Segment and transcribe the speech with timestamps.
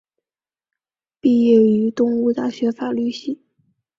[1.19, 3.39] 毕业于东吴大学法律系。